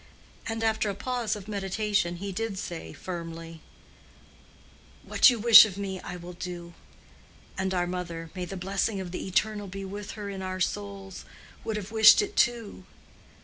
[0.47, 3.61] And after a pause of meditation he did say, firmly,
[5.03, 6.73] "What you wish of me I will do.
[7.55, 11.91] And our mother—may the blessing of the Eternal be with her in our souls!—would have
[11.91, 12.83] wished it too.